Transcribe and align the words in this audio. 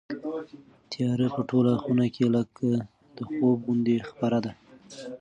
تیاره 0.91 1.27
په 1.35 1.41
ټوله 1.49 1.71
خونه 1.83 2.05
کې 2.15 2.25
لکه 2.35 2.69
د 3.17 3.19
خوب 3.31 3.57
غوندې 3.65 3.97
خپره 4.09 4.37
ده. 4.45 4.51